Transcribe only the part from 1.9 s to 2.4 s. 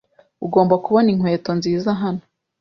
hano.